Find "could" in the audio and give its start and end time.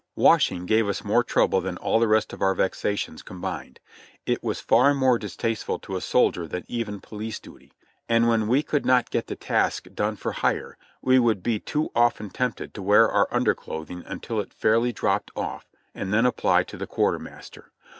8.63-8.83